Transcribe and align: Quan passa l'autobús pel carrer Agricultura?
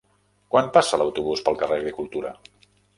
Quan 0.55 0.71
passa 0.79 0.99
l'autobús 1.03 1.47
pel 1.51 1.61
carrer 1.63 1.81
Agricultura? 1.85 2.37